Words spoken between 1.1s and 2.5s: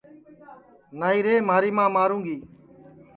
رے مھاری ماں ماروں گی